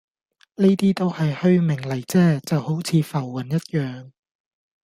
[0.55, 4.11] 呢啲都係虛名嚟啫，就好似浮雲一樣